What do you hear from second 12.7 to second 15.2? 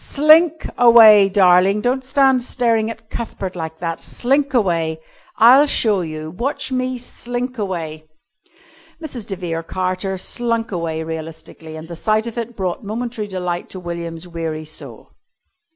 momentary delight to William's weary soul.